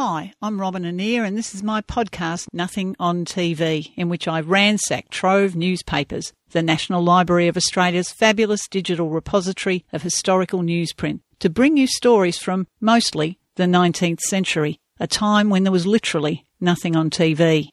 [0.00, 4.40] Hi, I'm Robyn Annear, and this is my podcast, Nothing on TV, in which I
[4.40, 11.50] ransack Trove newspapers, the National Library of Australia's fabulous digital repository of historical newsprint, to
[11.50, 16.94] bring you stories from mostly the 19th century, a time when there was literally nothing
[16.94, 17.70] on TV.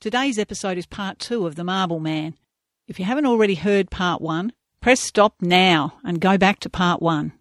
[0.00, 2.36] Today's episode is part two of The Marble Man.
[2.86, 7.02] If you haven't already heard part one, press stop now and go back to part
[7.02, 7.32] one.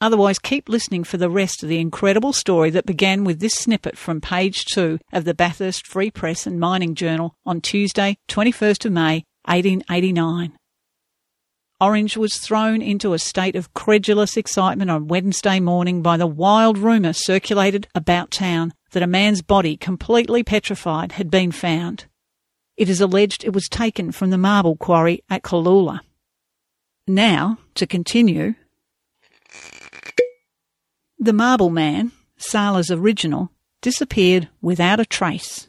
[0.00, 3.96] Otherwise, keep listening for the rest of the incredible story that began with this snippet
[3.96, 8.92] from page two of the Bathurst Free Press and Mining Journal on Tuesday, 21st of
[8.92, 10.52] May, 1889.
[11.80, 16.78] Orange was thrown into a state of credulous excitement on Wednesday morning by the wild
[16.78, 22.06] rumour circulated about town that a man's body, completely petrified, had been found.
[22.76, 26.00] It is alleged it was taken from the marble quarry at Caloola.
[27.06, 28.54] Now, to continue,
[31.18, 35.68] the Marble Man, Sala's original, disappeared without a trace.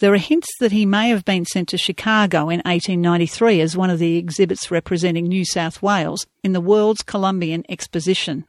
[0.00, 3.90] There are hints that he may have been sent to Chicago in 1893 as one
[3.90, 8.44] of the exhibits representing New South Wales in the World's Columbian Exposition.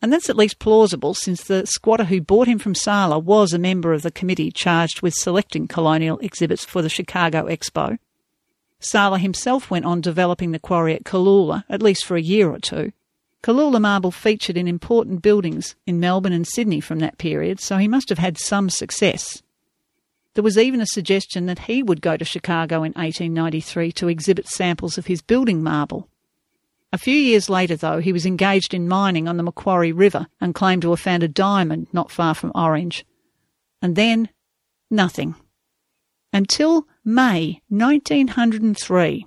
[0.00, 3.58] And that's at least plausible since the squatter who bought him from Sala was a
[3.58, 7.98] member of the committee charged with selecting colonial exhibits for the Chicago Expo.
[8.78, 12.58] Sala himself went on developing the quarry at Caloola, at least for a year or
[12.58, 12.92] two,
[13.46, 17.86] Caloola marble featured in important buildings in Melbourne and Sydney from that period, so he
[17.86, 19.40] must have had some success.
[20.34, 24.48] There was even a suggestion that he would go to Chicago in 1893 to exhibit
[24.48, 26.08] samples of his building marble.
[26.92, 30.52] A few years later, though, he was engaged in mining on the Macquarie River and
[30.52, 33.06] claimed to have found a diamond not far from Orange.
[33.80, 34.28] And then,
[34.90, 35.36] nothing.
[36.32, 39.24] Until May 1903,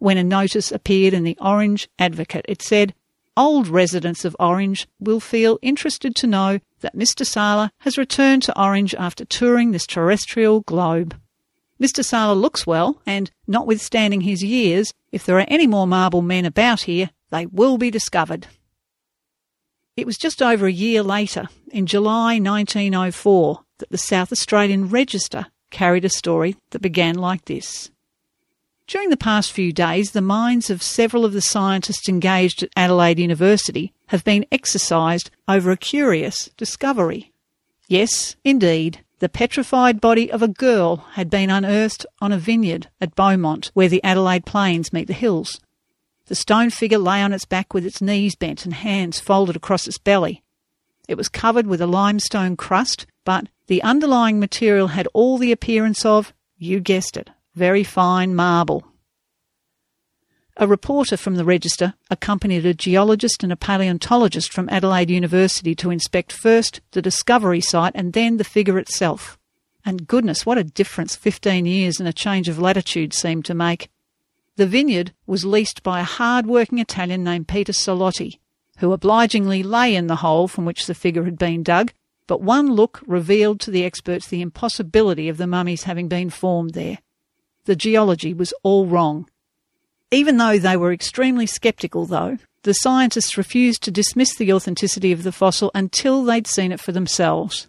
[0.00, 2.44] when a notice appeared in the Orange Advocate.
[2.46, 2.92] It said,
[3.36, 7.26] old residents of Orange will feel interested to know that Mr.
[7.26, 11.16] Sala has returned to Orange after touring this terrestrial globe.
[11.80, 12.04] Mr.
[12.04, 16.82] Sala looks well, and notwithstanding his years, if there are any more marble men about
[16.82, 18.46] here, they will be discovered.
[19.96, 25.46] It was just over a year later, in July 1904, that the South Australian Register
[25.70, 27.90] carried a story that began like this.
[28.86, 33.18] During the past few days, the minds of several of the scientists engaged at Adelaide
[33.18, 37.32] University have been exercised over a curious discovery.
[37.88, 43.14] Yes, indeed, the petrified body of a girl had been unearthed on a vineyard at
[43.14, 45.60] Beaumont, where the Adelaide Plains meet the hills.
[46.26, 49.86] The stone figure lay on its back with its knees bent and hands folded across
[49.86, 50.42] its belly.
[51.08, 56.04] It was covered with a limestone crust, but the underlying material had all the appearance
[56.04, 58.84] of, you guessed it, very fine marble.
[60.56, 65.90] A reporter from the Register accompanied a geologist and a paleontologist from Adelaide University to
[65.90, 69.36] inspect first the discovery site and then the figure itself.
[69.84, 73.88] And goodness, what a difference 15 years and a change of latitude seemed to make.
[74.56, 78.38] The vineyard was leased by a hard working Italian named Peter Salotti,
[78.78, 81.92] who obligingly lay in the hole from which the figure had been dug,
[82.28, 86.74] but one look revealed to the experts the impossibility of the mummies having been formed
[86.74, 86.98] there
[87.64, 89.28] the geology was all wrong.
[90.10, 95.22] Even though they were extremely sceptical, though, the scientists refused to dismiss the authenticity of
[95.22, 97.68] the fossil until they'd seen it for themselves.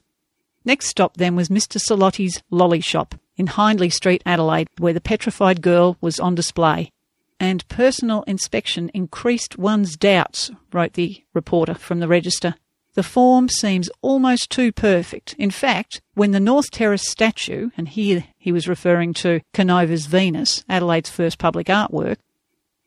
[0.64, 1.80] Next stop then was Mr.
[1.80, 6.92] Salotti's lolly shop in Hindley Street, Adelaide, where the petrified girl was on display.
[7.40, 12.56] And personal inspection increased one's doubts, wrote the reporter from the Register.
[12.96, 15.36] The form seems almost too perfect.
[15.38, 20.64] In fact, when the North Terrace statue, and here he was referring to Canova's Venus,
[20.70, 22.18] Adelaide's first public artwork,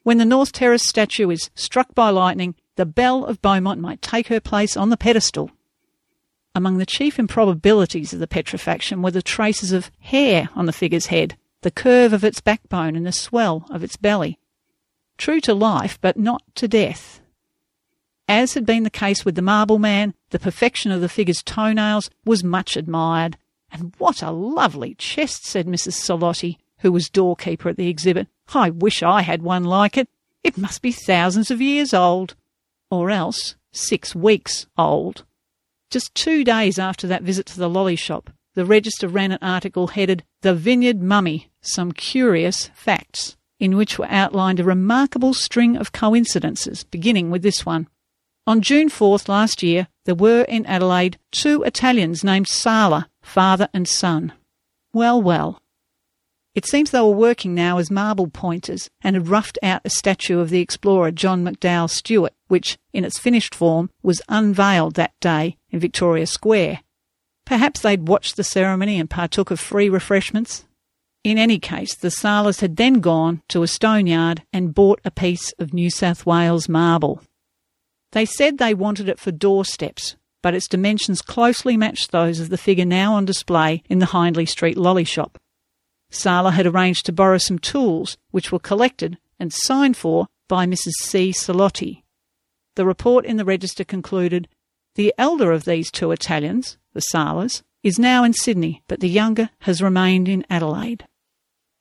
[0.05, 4.29] when the North Terrace statue is struck by lightning, the belle of Beaumont might take
[4.29, 5.51] her place on the pedestal.
[6.55, 11.07] Among the chief improbabilities of the petrifaction were the traces of hair on the figure's
[11.07, 14.39] head, the curve of its backbone, and the swell of its belly.
[15.19, 17.21] True to life, but not to death.
[18.29, 22.11] As had been the case with the marble man, the perfection of the figure's toenails
[22.27, 23.39] was much admired.
[23.73, 25.95] And what a lovely chest, said Mrs.
[25.95, 28.29] Salotti, who was doorkeeper at the exhibit.
[28.55, 30.09] I wish I had one like it.
[30.45, 32.35] It must be thousands of years old.
[32.91, 35.25] Or else six weeks old.
[35.91, 39.89] Just two days after that visit to the lolly shop, the Register ran an article
[39.89, 45.93] headed The Vineyard Mummy Some Curious Facts, in which were outlined a remarkable string of
[45.93, 47.89] coincidences, beginning with this one.
[48.49, 53.87] On June 4th last year, there were in Adelaide two Italians named Sala, father and
[53.87, 54.33] son.
[54.95, 55.61] Well, well.
[56.55, 60.41] It seems they were working now as marble pointers and had roughed out a statue
[60.41, 65.59] of the explorer John McDouall Stuart, which, in its finished form, was unveiled that day
[65.69, 66.81] in Victoria Square.
[67.45, 70.65] Perhaps they'd watched the ceremony and partook of free refreshments.
[71.23, 75.11] In any case, the Salas had then gone to a stone yard and bought a
[75.11, 77.21] piece of New South Wales marble.
[78.13, 82.59] They said they wanted it for doorsteps, but its dimensions closely matched those of the
[82.59, 85.39] figure now on display in the Hindley Street lolly shop.
[86.11, 90.93] Sala had arranged to borrow some tools, which were collected and signed for by Mrs.
[91.03, 91.33] C.
[91.33, 92.03] Salotti.
[92.77, 94.49] The report in the register concluded
[94.95, 99.51] the elder of these two Italians, the Salas, is now in Sydney, but the younger
[99.61, 101.07] has remained in Adelaide.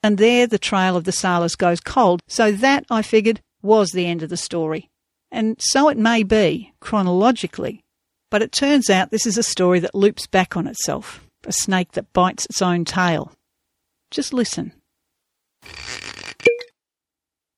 [0.04, 4.06] And there the trail of the Salas goes cold, so that, I figured, was the
[4.06, 4.90] end of the story.
[5.32, 7.84] And so it may be, chronologically,
[8.30, 11.94] but it turns out this is a story that loops back on itself, a snake
[11.94, 13.32] that bites its own tail.
[14.12, 14.74] Just listen.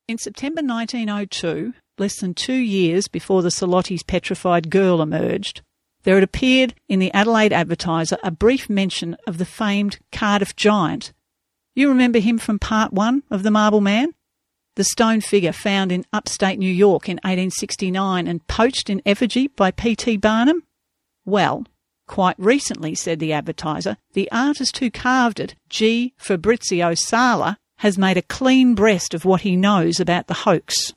[0.07, 5.62] In September 1902, less than two years before the Salotti's petrified girl emerged,
[6.04, 11.13] there had appeared in the Adelaide Advertiser a brief mention of the famed Cardiff giant.
[11.75, 14.13] You remember him from part one of The Marble Man?
[14.80, 19.72] The stone figure found in upstate New York in 1869 and poached in effigy by
[19.72, 20.16] P.T.
[20.16, 20.64] Barnum?
[21.26, 21.66] Well,
[22.08, 26.14] Quite recently, said the advertiser, the artist who carved it, G.
[26.18, 30.94] Fabrizio Sala, has made a clean breast of what he knows about the hoax.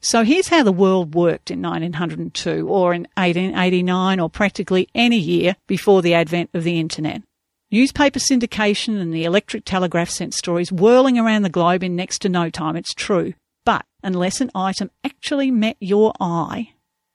[0.00, 5.56] So here's how the world worked in 1902 or in 1889 or practically any year
[5.66, 7.22] before the advent of the internet.
[7.70, 12.28] Newspaper syndication and the electric telegraph sent stories whirling around the globe in next to
[12.30, 13.34] no time, it's true.
[13.66, 16.72] But unless an item actually met your eye,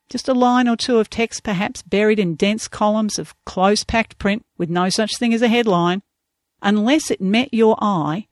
[0.10, 4.20] just a line or two of text, perhaps buried in dense columns of close packed
[4.20, 6.04] print with no such thing as a headline.
[6.62, 8.28] Unless it met your eye,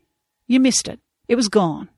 [0.46, 1.00] you missed it.
[1.28, 1.90] It was gone.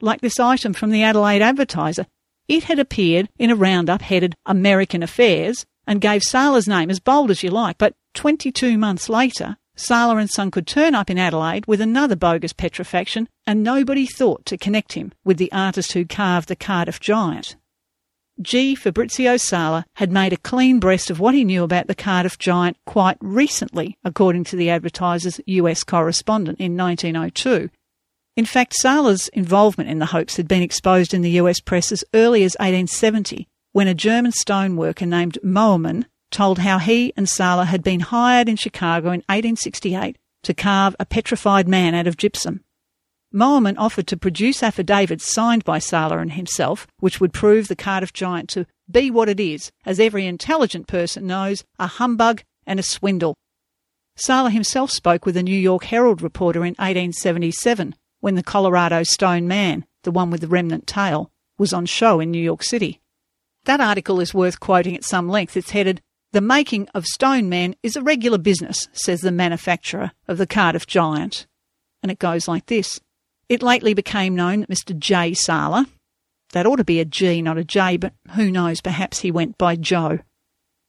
[0.00, 2.06] Like this item from the Adelaide Advertiser,
[2.46, 7.30] it had appeared in a roundup headed American Affairs and gave Sala's name as bold
[7.30, 11.66] as you like, but 22 months later, Sala and Son could turn up in Adelaide
[11.66, 16.48] with another bogus petrifaction, and nobody thought to connect him with the artist who carved
[16.48, 17.56] the Cardiff giant.
[18.40, 18.74] G.
[18.74, 22.76] Fabrizio Sala had made a clean breast of what he knew about the Cardiff giant
[22.84, 27.70] quite recently, according to the advertiser's US correspondent in 1902.
[28.36, 32.04] In fact, Sala's involvement in the hoax had been exposed in the US press as
[32.12, 37.82] early as 1870, when a German stoneworker named Moerman told how he and Sala had
[37.82, 42.64] been hired in Chicago in 1868 to carve a petrified man out of gypsum.
[43.34, 48.14] Moerman offered to produce affidavits signed by Sala and himself, which would prove the Cardiff
[48.14, 52.82] giant to be what it is, as every intelligent person knows, a humbug and a
[52.82, 53.36] swindle.
[54.16, 59.46] Sala himself spoke with a New York Herald reporter in 1877 when the Colorado Stone
[59.46, 63.02] Man, the one with the remnant tail, was on show in New York City.
[63.66, 65.56] That article is worth quoting at some length.
[65.56, 70.38] It's headed, The Making of Stone Man is a regular business, says the manufacturer of
[70.38, 71.48] the Cardiff Giant.
[72.00, 73.00] And it goes like this.
[73.48, 74.96] It lately became known that Mr.
[74.96, 75.34] J.
[75.34, 75.88] Sala,
[76.52, 79.58] that ought to be a G, not a J, but who knows, perhaps he went
[79.58, 80.20] by Joe,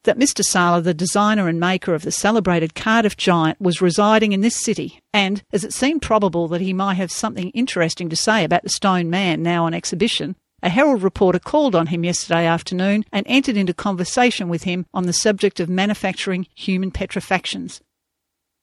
[0.04, 0.44] that Mr.
[0.44, 5.02] Sala, the designer and maker of the celebrated Cardiff Giant, was residing in this city,
[5.12, 8.70] and as it seemed probable that he might have something interesting to say about the
[8.70, 10.36] stone man now on exhibition,
[10.68, 15.06] a Herald reporter called on him yesterday afternoon and entered into conversation with him on
[15.06, 17.80] the subject of manufacturing human petrifactions.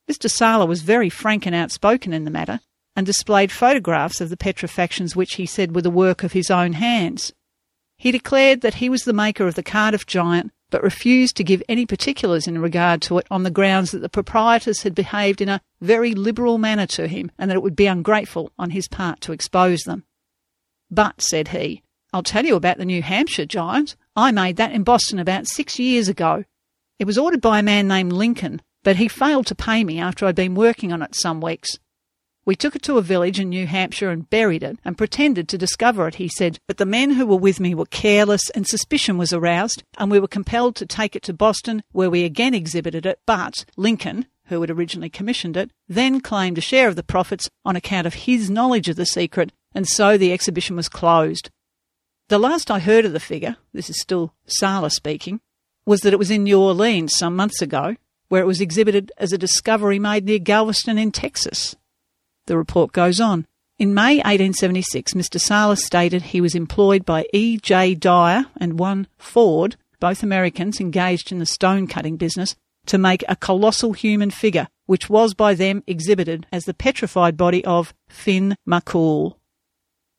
[0.06, 0.30] Mr.
[0.30, 2.60] Sala was very frank and outspoken in the matter,
[2.94, 6.74] and displayed photographs of the petrifactions which he said were the work of his own
[6.74, 7.32] hands.
[7.96, 11.62] He declared that he was the maker of the Cardiff Giant, but refused to give
[11.70, 15.48] any particulars in regard to it on the grounds that the proprietors had behaved in
[15.48, 19.22] a very liberal manner to him and that it would be ungrateful on his part
[19.22, 20.04] to expose them.
[20.90, 21.82] But, said he,
[22.14, 23.96] I'll tell you about the New Hampshire Giant.
[24.14, 26.44] I made that in Boston about six years ago.
[27.00, 30.24] It was ordered by a man named Lincoln, but he failed to pay me after
[30.24, 31.76] I'd been working on it some weeks.
[32.44, 35.58] We took it to a village in New Hampshire and buried it and pretended to
[35.58, 36.60] discover it, he said.
[36.68, 40.20] But the men who were with me were careless and suspicion was aroused, and we
[40.20, 43.18] were compelled to take it to Boston, where we again exhibited it.
[43.26, 47.74] But Lincoln, who had originally commissioned it, then claimed a share of the profits on
[47.74, 51.50] account of his knowledge of the secret, and so the exhibition was closed.
[52.28, 55.40] The last I heard of the figure, this is still Sala speaking,
[55.84, 57.96] was that it was in New Orleans some months ago,
[58.28, 61.76] where it was exhibited as a discovery made near Galveston in Texas.
[62.46, 63.46] The report goes on.
[63.78, 65.38] In May 1876, Mr.
[65.38, 67.58] Sala stated he was employed by E.
[67.58, 67.94] J.
[67.94, 73.36] Dyer and one Ford, both Americans engaged in the stone cutting business, to make a
[73.36, 79.36] colossal human figure which was by them exhibited as the petrified body of Finn McCool.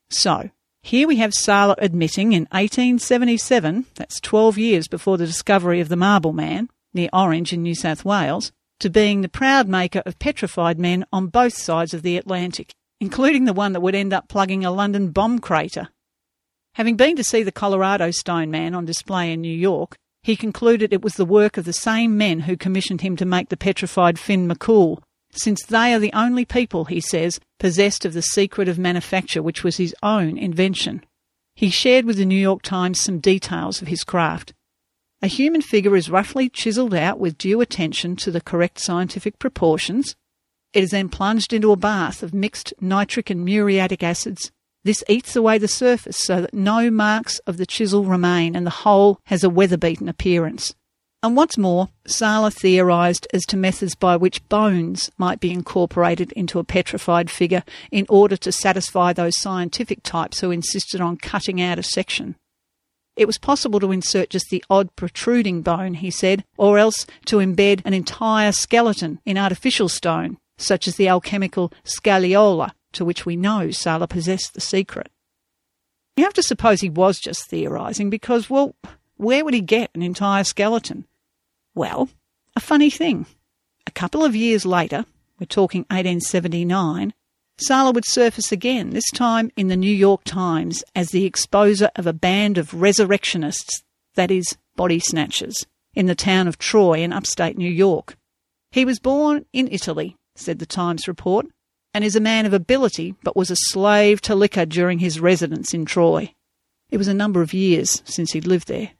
[0.09, 0.49] So,
[0.85, 5.95] here we have Sala admitting in 1877, that's 12 years before the discovery of the
[5.95, 8.51] Marble Man, near Orange in New South Wales,
[8.81, 13.45] to being the proud maker of petrified men on both sides of the Atlantic, including
[13.45, 15.87] the one that would end up plugging a London bomb crater.
[16.75, 20.93] Having been to see the Colorado Stone Man on display in New York, he concluded
[20.93, 24.19] it was the work of the same men who commissioned him to make the petrified
[24.19, 25.01] Finn McCool,
[25.37, 29.63] since they are the only people, he says, possessed of the secret of manufacture which
[29.63, 31.03] was his own invention.
[31.55, 34.53] He shared with the New York Times some details of his craft.
[35.21, 40.15] A human figure is roughly chiselled out with due attention to the correct scientific proportions.
[40.73, 44.51] It is then plunged into a bath of mixed nitric and muriatic acids
[44.85, 48.71] this eats away the surface so that no marks of the chisel remain and the
[48.71, 50.75] whole has a weather-beaten appearance.
[51.25, 56.59] And what's more, Sala theorised as to methods by which bones might be incorporated into
[56.59, 61.79] a petrified figure in order to satisfy those scientific types who insisted on cutting out
[61.79, 62.35] a section.
[63.15, 67.37] It was possible to insert just the odd protruding bone, he said, or else to
[67.37, 73.35] embed an entire skeleton in artificial stone, such as the alchemical scagliola, to which we
[73.35, 75.09] know Sala possessed the secret.
[76.17, 78.75] You have to suppose he was just theorising because, well,
[79.17, 81.07] where would he get an entire skeleton?
[81.75, 82.07] Well,
[82.55, 83.25] a funny thing.
[83.85, 85.05] A couple of years later,
[85.39, 87.13] we're talking 1879,
[87.57, 92.07] Sala would surface again, this time in the New York Times, as the exposer of
[92.07, 93.83] a band of resurrectionists,
[94.15, 98.17] that is, body snatchers, in the town of Troy in upstate New York.
[98.71, 101.45] He was born in Italy, said the Times report,
[101.93, 105.73] and is a man of ability, but was a slave to liquor during his residence
[105.73, 106.33] in Troy.
[106.89, 108.91] It was a number of years since he'd lived there.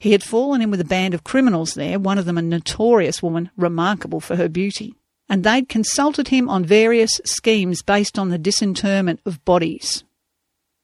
[0.00, 3.22] He had fallen in with a band of criminals there, one of them a notorious
[3.22, 4.96] woman remarkable for her beauty,
[5.28, 10.02] and they'd consulted him on various schemes based on the disinterment of bodies.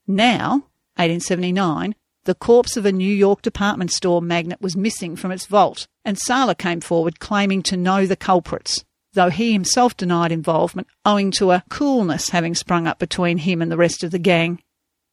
[0.06, 5.46] Now, 1879, the corpse of a New York department store magnate was missing from its
[5.46, 8.84] vault, and Sala came forward claiming to know the culprits
[9.16, 13.72] though he himself denied involvement owing to a coolness having sprung up between him and
[13.72, 14.62] the rest of the gang.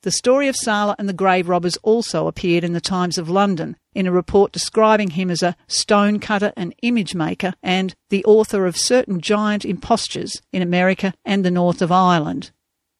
[0.03, 3.77] The story of Sala and the grave robbers also appeared in the Times of London
[3.95, 8.65] in a report describing him as a stone cutter and image maker and the author
[8.65, 12.51] of certain giant impostures in America and the north of Ireland.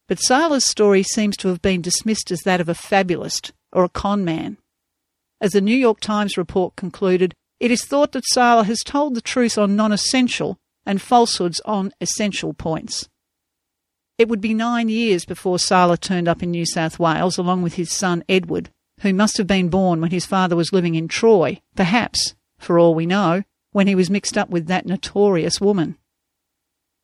[0.08, 3.90] But Sala's story seems to have been dismissed as that of a fabulist or a
[3.90, 4.56] con man.
[5.42, 9.20] As the New York Times report concluded, it is thought that Sala has told the
[9.20, 10.56] truth on non essential
[10.86, 13.10] and falsehoods on essential points.
[14.16, 17.74] It would be nine years before Sala turned up in New South Wales along with
[17.74, 21.60] his son Edward, who must have been born when his father was living in Troy,
[21.74, 23.42] perhaps, for all we know,
[23.72, 25.98] when he was mixed up with that notorious woman.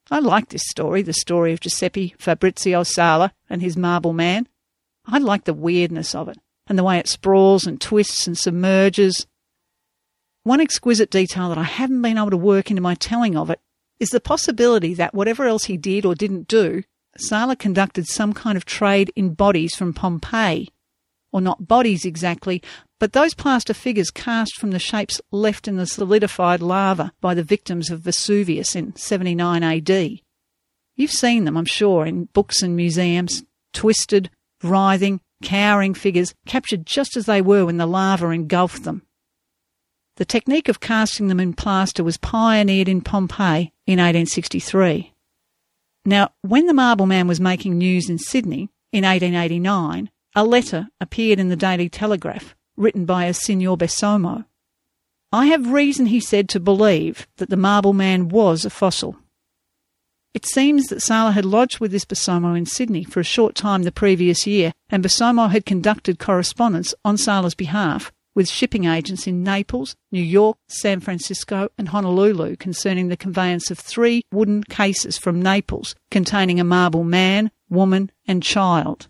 [0.09, 4.47] I like this story, the story of Giuseppe Fabrizio Sala and his marble man.
[5.05, 6.38] I like the weirdness of it,
[6.69, 9.26] and the way it sprawls and twists and submerges.
[10.45, 13.61] One exquisite detail that I haven't been able to work into my telling of it
[13.99, 16.85] is the possibility that whatever else he did or didn't do,
[17.19, 20.69] Sala conducted some kind of trade in bodies from Pompeii.
[21.33, 22.62] Or not bodies exactly,
[22.99, 27.45] but those plaster figures cast from the shapes left in the solidified lava by the
[27.45, 30.21] victims of Vesuvius in 79 AD.
[30.97, 34.29] You've seen them, I'm sure, in books and museums, twisted,
[34.62, 39.02] writhing, cowering figures captured just as they were when the lava engulfed them.
[40.17, 45.10] The technique of casting them in plaster was pioneered in Pompeii in 1863.
[46.04, 51.38] Now, when the Marble Man was making news in Sydney in 1889, a letter appeared
[51.38, 54.47] in the Daily Telegraph written by a Signor Besomo.
[55.33, 59.16] I have reason, he said, to believe that the Marble Man was a fossil.
[60.33, 63.83] It seems that Sala had lodged with this Besomo in Sydney for a short time
[63.83, 69.42] the previous year, and Besomo had conducted correspondence on Sala's behalf with shipping agents in
[69.42, 75.42] Naples, New York, San Francisco, and Honolulu concerning the conveyance of three wooden cases from
[75.42, 79.08] Naples containing a marble man, woman, and child.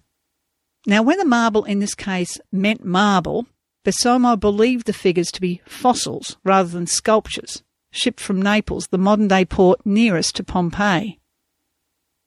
[0.87, 3.47] Now, whether marble in this case meant marble,
[3.85, 9.29] Besomo believed the figures to be fossils rather than sculptures, shipped from Naples, the modern
[9.29, 11.19] day port nearest to Pompeii.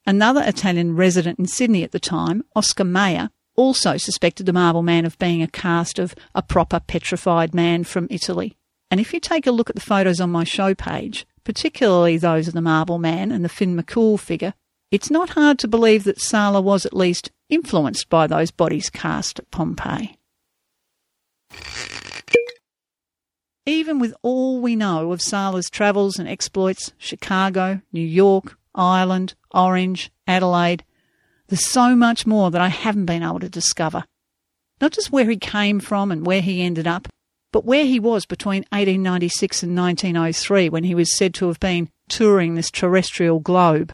[0.05, 5.05] Another Italian resident in Sydney at the time, Oscar Mayer, also suspected the Marble Man
[5.05, 8.57] of being a cast of a proper petrified man from Italy.
[8.89, 12.47] And if you take a look at the photos on my show page, particularly those
[12.47, 14.53] of the Marble Man and the Finn McCool figure,
[14.91, 19.39] it's not hard to believe that Sala was at least influenced by those bodies cast
[19.39, 20.17] at Pompeii.
[23.65, 30.11] Even with all we know of Sala's travels and exploits, Chicago, New York, Ireland, Orange,
[30.27, 30.83] Adelaide,
[31.47, 34.05] there's so much more that I haven't been able to discover.
[34.81, 37.07] Not just where he came from and where he ended up,
[37.51, 41.89] but where he was between 1896 and 1903 when he was said to have been
[42.09, 43.93] touring this terrestrial globe.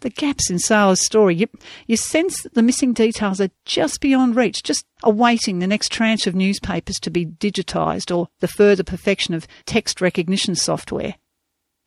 [0.00, 1.48] The gaps in Sala's story, you,
[1.86, 6.26] you sense that the missing details are just beyond reach, just awaiting the next tranche
[6.26, 11.14] of newspapers to be digitised or the further perfection of text recognition software.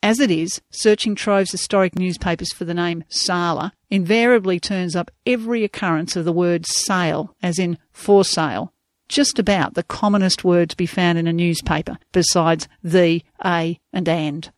[0.03, 5.63] As it is, searching Trove's historic newspapers for the name Sala invariably turns up every
[5.63, 8.73] occurrence of the word sale, as in for sale,
[9.07, 14.09] just about the commonest word to be found in a newspaper, besides the, a, and
[14.09, 14.51] and.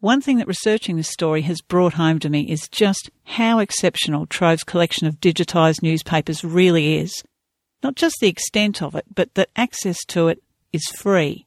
[0.00, 4.26] One thing that researching this story has brought home to me is just how exceptional
[4.26, 7.14] Trove's collection of digitised newspapers really is.
[7.84, 11.46] Not just the extent of it, but that access to it is free.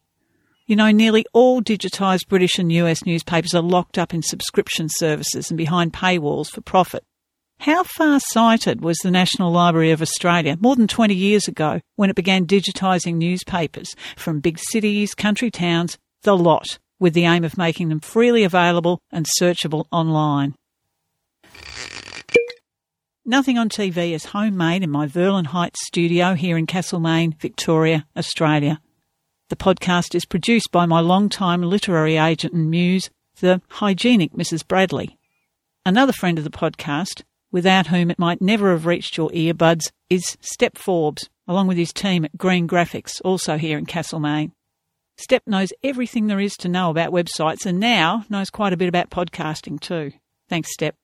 [0.71, 5.51] You know, nearly all digitised British and US newspapers are locked up in subscription services
[5.51, 7.03] and behind paywalls for profit.
[7.59, 12.09] How far sighted was the National Library of Australia more than 20 years ago when
[12.09, 17.57] it began digitising newspapers from big cities, country towns, the lot, with the aim of
[17.57, 20.55] making them freely available and searchable online?
[23.25, 28.79] Nothing on TV is homemade in my Verlyn Heights studio here in Castlemaine, Victoria, Australia.
[29.51, 33.09] The podcast is produced by my long-time literary agent and muse,
[33.41, 34.65] the hygienic Mrs.
[34.65, 35.17] Bradley.
[35.85, 40.37] Another friend of the podcast, without whom it might never have reached your earbuds, is
[40.39, 44.53] Step Forbes, along with his team at Green Graphics, also here in Castlemaine.
[45.17, 48.87] Step knows everything there is to know about websites and now knows quite a bit
[48.87, 50.13] about podcasting too.
[50.47, 50.95] Thanks, Step.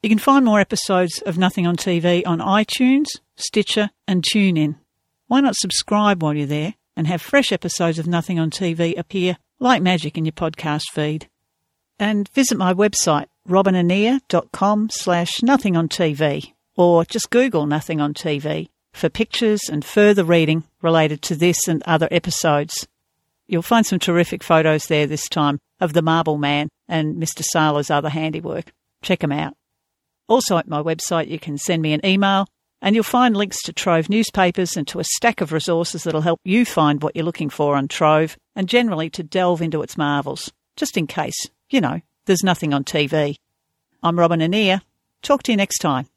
[0.00, 4.76] You can find more episodes of Nothing on TV on iTunes, Stitcher, and TuneIn.
[5.26, 6.74] Why not subscribe while you're there?
[6.96, 11.28] And have fresh episodes of Nothing on TV appear like magic in your podcast feed.
[11.98, 18.68] And visit my website, robynannear.com slash nothing on TV, or just Google Nothing on TV
[18.92, 22.86] for pictures and further reading related to this and other episodes.
[23.46, 27.42] You'll find some terrific photos there this time of the Marble Man and Mr.
[27.42, 28.72] Sala's other handiwork.
[29.02, 29.56] Check them out.
[30.28, 32.46] Also at my website, you can send me an email
[32.84, 36.38] and you'll find links to Trove newspapers and to a stack of resources that'll help
[36.44, 40.52] you find what you're looking for on Trove and generally to delve into its marvels,
[40.76, 43.36] just in case, you know, there's nothing on TV.
[44.02, 44.82] I'm Robyn Annear.
[45.22, 46.08] Talk to you next time.